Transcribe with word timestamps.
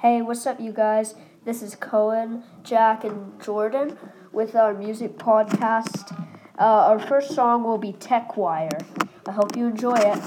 Hey, 0.00 0.22
what's 0.22 0.46
up, 0.46 0.60
you 0.60 0.70
guys? 0.70 1.16
This 1.44 1.60
is 1.60 1.74
Cohen, 1.74 2.44
Jack, 2.62 3.02
and 3.02 3.42
Jordan 3.42 3.98
with 4.30 4.54
our 4.54 4.72
music 4.72 5.18
podcast. 5.18 6.12
Uh, 6.56 6.62
our 6.62 7.00
first 7.00 7.34
song 7.34 7.64
will 7.64 7.78
be 7.78 7.94
Tech 7.94 8.36
Wire. 8.36 8.78
I 9.26 9.32
hope 9.32 9.56
you 9.56 9.66
enjoy 9.66 9.96
it. 9.96 10.22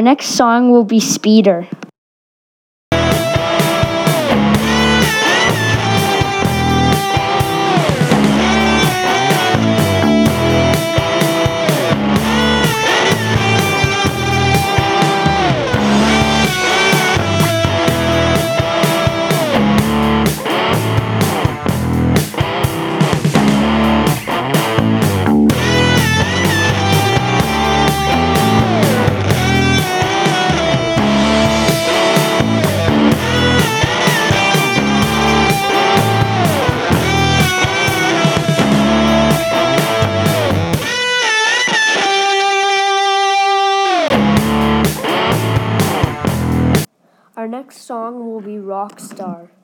Our 0.00 0.04
next 0.04 0.28
song 0.28 0.70
will 0.70 0.84
be 0.84 0.98
Speeder. 0.98 1.68
Our 47.40 47.48
next 47.48 47.86
song 47.86 48.26
will 48.26 48.42
be 48.42 48.56
Rockstar. 48.56 49.48
Our 49.48 49.59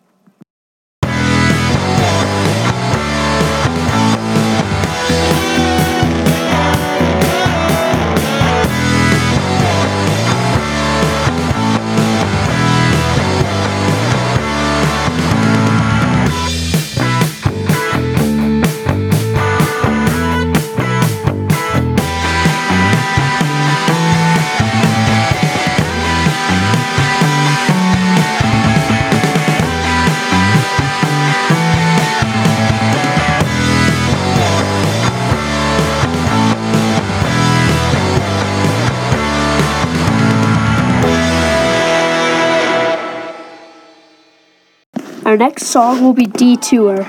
next 45.37 45.67
song 45.67 46.03
will 46.03 46.13
be 46.13 46.27
Detour. 46.27 47.05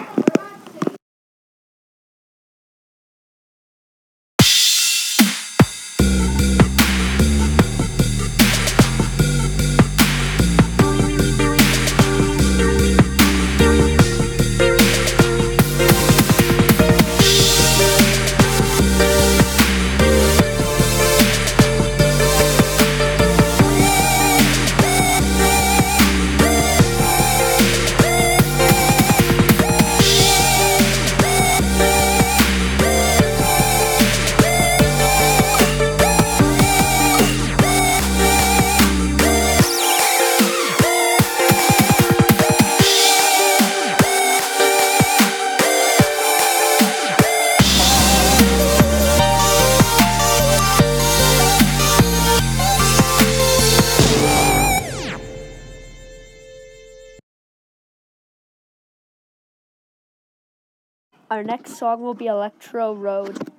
Our 61.30 61.44
next 61.44 61.78
song 61.78 62.00
will 62.00 62.14
be 62.14 62.28
Electro 62.28 62.94
Road. 62.94 63.57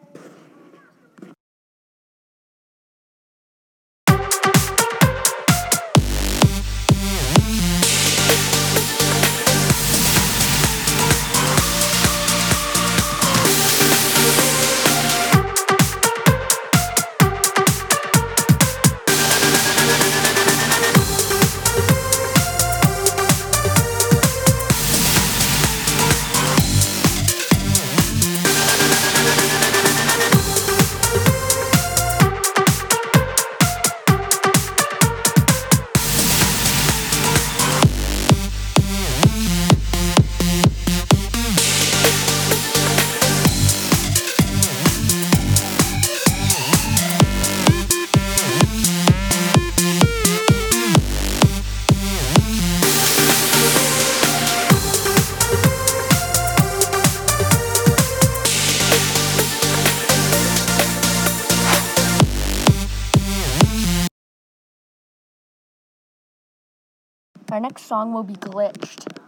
Our 67.50 67.61
next 67.61 67.87
song 67.87 68.12
will 68.12 68.25
be 68.25 68.35
Glitched. 68.35 69.28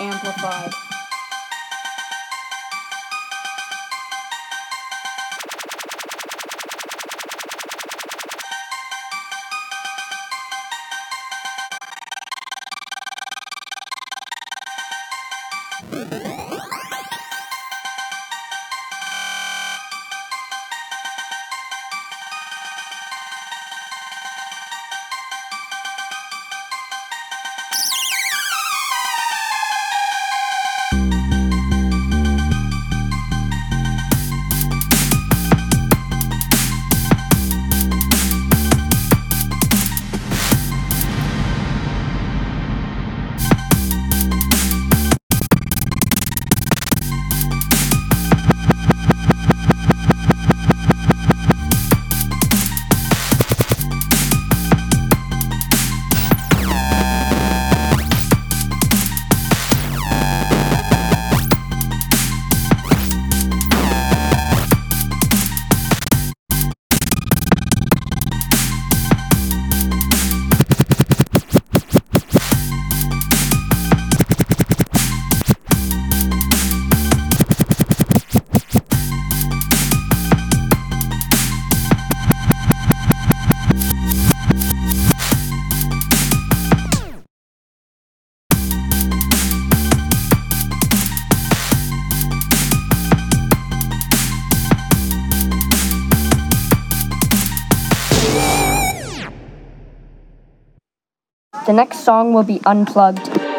Amplified. 0.00 0.72
The 101.66 101.72
next 101.72 102.04
song 102.04 102.32
will 102.32 102.44
be 102.44 102.60
unplugged. 102.64 103.55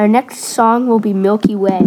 Our 0.00 0.08
next 0.08 0.38
song 0.38 0.86
will 0.86 0.98
be 0.98 1.12
Milky 1.12 1.54
Way. 1.54 1.86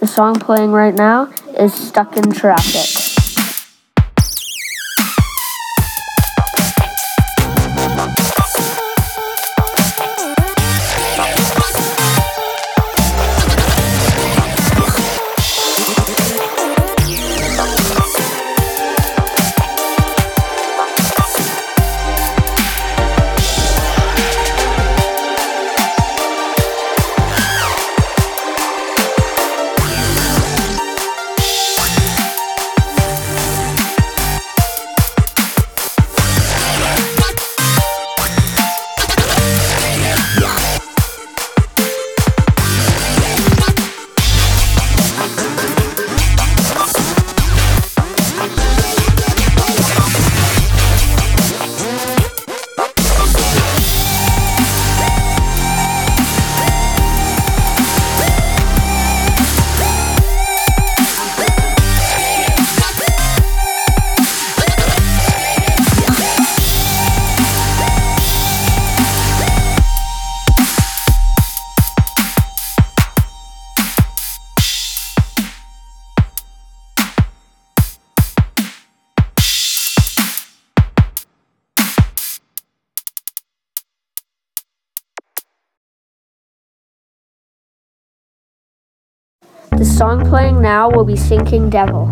The 0.00 0.06
song 0.06 0.38
playing 0.38 0.70
right 0.70 0.94
now 0.94 1.28
is 1.58 1.74
Stuck 1.74 2.16
in 2.16 2.30
Traffic. 2.30 3.07
Song 89.98 90.24
playing 90.28 90.62
now 90.62 90.88
will 90.88 91.04
be 91.04 91.16
Sinking 91.16 91.70
Devil. 91.70 92.06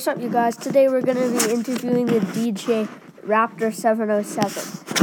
What's 0.00 0.08
up, 0.08 0.22
you 0.22 0.30
guys? 0.30 0.56
Today 0.56 0.88
we're 0.88 1.02
going 1.02 1.18
to 1.18 1.46
be 1.46 1.52
interviewing 1.52 2.06
the 2.06 2.20
DJ 2.20 2.88
Raptor 3.26 3.70
707. 3.70 4.50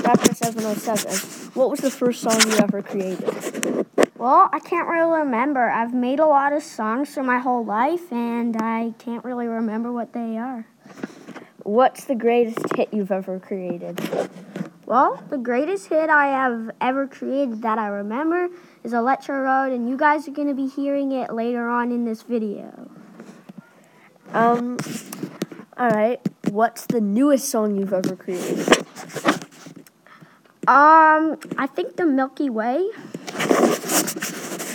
Raptor 0.01 0.36
707, 0.36 1.51
what 1.54 1.70
was 1.70 1.82
the 1.82 1.92
first 1.92 2.22
song 2.22 2.42
you 2.48 2.58
ever 2.58 2.82
created? 2.82 3.86
Well, 4.18 4.50
I 4.51 4.58
can't 4.58 4.88
really 4.88 5.20
remember. 5.20 5.70
I've 5.70 5.94
made 5.94 6.20
a 6.20 6.25
lot 6.25 6.51
of 6.51 6.63
songs 6.63 7.13
for 7.13 7.22
my 7.22 7.38
whole 7.38 7.63
life, 7.63 8.12
and 8.12 8.58
I 8.60 8.96
can't 8.98 9.24
really 9.24 9.46
remember 9.46 9.92
what 9.92 10.13
they 10.13 10.36
are. 10.36 10.66
What's 11.62 12.06
the 12.06 12.16
greatest 12.16 12.75
hit 12.75 12.92
you've 12.92 13.12
ever 13.12 13.38
created? 13.38 14.01
Well, 14.88 15.22
the 15.30 15.38
greatest 15.38 15.89
hit 15.89 16.10
I 16.10 16.25
have 16.30 16.72
ever 16.82 17.06
created 17.06 17.62
that 17.62 17.77
I 17.77 17.86
remember 17.89 18.50
is 18.84 18.94
Electro 18.94 19.42
Road, 19.42 19.74
and 19.74 19.88
you 19.88 19.96
guys 19.96 20.27
are 20.27 20.32
going 20.32 20.48
to 20.48 20.56
be 20.56 20.68
hearing 20.68 21.12
it 21.12 21.32
later 21.32 21.70
on 21.70 21.92
in 21.92 22.04
this 22.04 22.24
video. 22.24 22.89
Um, 24.34 24.77
all 25.77 25.89
right. 25.89 26.19
What's 26.50 26.86
the 26.86 27.01
newest 27.01 27.50
song 27.50 27.77
you've 27.77 27.93
ever 27.93 28.15
created? 28.15 28.67
Um, 30.67 31.39
I 31.57 31.67
think 31.74 31.96
the 31.96 32.05
Milky 32.05 32.50
Way. 32.50 32.89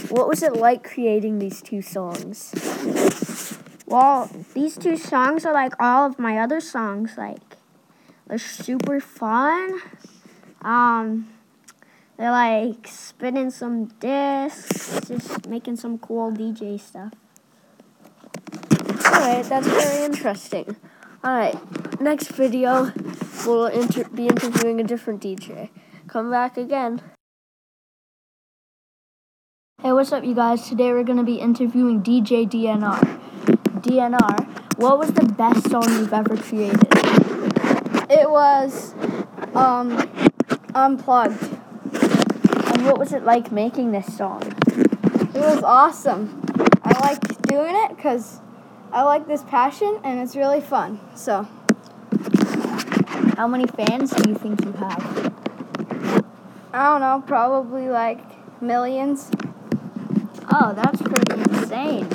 What 0.08 0.28
was 0.28 0.42
it 0.42 0.54
like 0.56 0.84
creating 0.84 1.38
these 1.38 1.60
two 1.60 1.82
songs? 1.82 2.54
Well, 3.86 4.30
these 4.54 4.78
two 4.78 4.96
songs 4.96 5.44
are 5.44 5.52
like 5.52 5.74
all 5.78 6.06
of 6.06 6.18
my 6.18 6.38
other 6.38 6.60
songs. 6.60 7.18
Like, 7.18 7.56
they're 8.26 8.38
super 8.38 9.00
fun. 9.00 9.80
Um, 10.62 11.28
they're 12.16 12.30
like 12.30 12.88
spinning 12.88 13.50
some 13.50 13.86
discs, 14.00 15.08
just 15.08 15.46
making 15.46 15.76
some 15.76 15.98
cool 15.98 16.32
DJ 16.32 16.80
stuff. 16.80 17.12
Alright, 19.22 19.44
that's 19.44 19.68
very 19.68 20.04
interesting. 20.04 20.74
Alright, 21.24 21.54
next 22.00 22.32
video, 22.32 22.90
we'll 23.46 23.66
inter- 23.66 24.08
be 24.08 24.26
interviewing 24.26 24.80
a 24.80 24.82
different 24.82 25.22
DJ. 25.22 25.68
Come 26.08 26.28
back 26.28 26.56
again. 26.56 27.00
Hey, 29.80 29.92
what's 29.92 30.10
up, 30.10 30.24
you 30.24 30.34
guys? 30.34 30.68
Today 30.68 30.92
we're 30.92 31.04
going 31.04 31.18
to 31.18 31.24
be 31.24 31.36
interviewing 31.36 32.02
DJ 32.02 32.50
DNR. 32.50 32.98
DNR, 33.82 34.78
what 34.80 34.98
was 34.98 35.12
the 35.12 35.24
best 35.24 35.70
song 35.70 35.84
you've 35.84 36.12
ever 36.12 36.36
created? 36.36 36.82
It 38.10 38.28
was 38.28 38.92
Um, 39.54 40.10
unplugged. 40.74 41.40
And 42.74 42.86
what 42.86 42.98
was 42.98 43.12
it 43.12 43.22
like 43.22 43.52
making 43.52 43.92
this 43.92 44.16
song? 44.16 44.42
It 44.66 45.40
was 45.40 45.62
awesome. 45.62 46.42
I 46.82 46.98
like 46.98 47.42
doing 47.42 47.76
it 47.76 47.94
because 47.94 48.41
I 48.92 49.02
like 49.04 49.26
this 49.26 49.42
passion 49.42 49.98
and 50.04 50.20
it's 50.20 50.36
really 50.36 50.60
fun. 50.60 51.00
So, 51.14 51.48
How 53.36 53.48
many 53.48 53.66
fans 53.66 54.10
do 54.10 54.28
you 54.28 54.34
think 54.34 54.64
you 54.64 54.72
have? 54.72 55.32
I 56.72 56.90
don't 56.90 57.00
know, 57.00 57.22
probably 57.26 57.88
like 57.88 58.20
millions. 58.60 59.30
Oh, 60.52 60.74
that's 60.74 61.00
pretty 61.00 61.40
insane. 61.40 62.06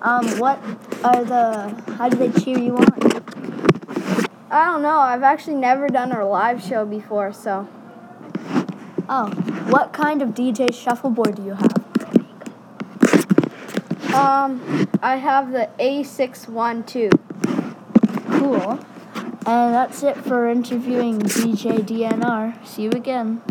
Um, 0.00 0.26
what 0.38 0.58
are 1.04 1.24
the? 1.24 1.68
How 1.98 2.08
do 2.08 2.16
they 2.16 2.30
cheer 2.40 2.58
you 2.58 2.76
on? 2.76 2.92
I 4.50 4.64
don't 4.66 4.82
know. 4.82 4.98
I've 4.98 5.22
actually 5.22 5.56
never 5.56 5.88
done 5.88 6.12
a 6.12 6.26
live 6.26 6.62
show 6.62 6.86
before, 6.86 7.32
so 7.32 7.68
Oh, 9.08 9.30
what 9.70 9.92
kind 9.92 10.20
of 10.20 10.30
DJ 10.30 10.74
shuffleboard 10.74 11.36
do 11.36 11.44
you 11.44 11.54
have? 11.54 11.85
Um, 14.16 14.88
I 15.02 15.16
have 15.16 15.52
the 15.52 15.68
A612. 15.78 17.12
Cool. 18.38 18.80
And 19.46 19.74
that's 19.74 20.02
it 20.02 20.16
for 20.16 20.48
interviewing 20.48 21.20
DJ 21.20 21.78
DNR. 21.80 22.66
See 22.66 22.82
you 22.84 22.90
again. 22.90 23.42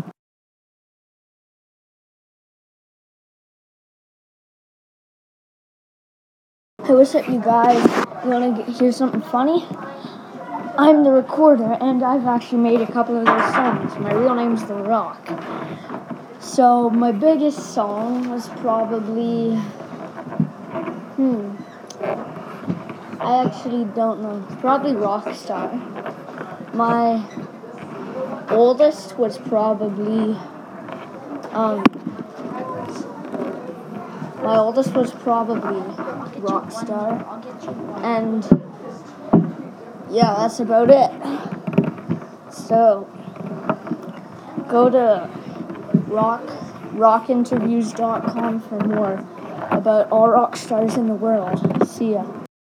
Hey, 6.84 6.94
what's 6.94 7.14
up, 7.14 7.28
you 7.28 7.40
guys? 7.40 7.82
You 8.24 8.30
want 8.30 8.56
to 8.56 8.72
hear 8.72 8.92
something 8.92 9.22
funny? 9.22 9.66
I'm 10.78 11.04
the 11.04 11.10
recorder, 11.10 11.78
and 11.80 12.02
I've 12.02 12.26
actually 12.26 12.58
made 12.58 12.80
a 12.80 12.92
couple 12.92 13.16
of 13.16 13.24
those 13.24 13.54
songs. 13.54 13.98
My 13.98 14.12
real 14.12 14.34
name's 14.34 14.64
The 14.66 14.74
Rock. 14.74 15.26
So, 16.40 16.90
my 16.90 17.12
biggest 17.12 17.72
song 17.72 18.28
was 18.30 18.48
probably. 18.60 19.58
Hmm. 21.16 21.56
I 23.18 23.44
actually 23.46 23.84
don't 23.94 24.20
know. 24.20 24.44
Probably 24.60 24.92
Rockstar. 24.92 25.72
My 26.74 27.24
oldest 28.50 29.16
was 29.18 29.38
probably. 29.38 30.36
Um. 31.52 31.82
My 34.42 34.58
oldest 34.58 34.92
was 34.92 35.12
probably 35.12 35.80
Rockstar. 36.42 37.24
And 38.04 38.44
yeah, 40.10 40.34
that's 40.36 40.60
about 40.60 40.90
it. 40.90 42.52
So 42.52 43.08
go 44.68 44.90
to 44.90 45.30
rock 46.08 46.42
rockinterviews.com 46.92 48.60
for 48.60 48.80
more 48.80 49.35
about 49.70 50.10
all 50.10 50.28
rock 50.28 50.56
stars 50.56 50.96
in 50.96 51.06
the 51.06 51.14
world. 51.14 51.88
See 51.88 52.12
ya. 52.12 52.24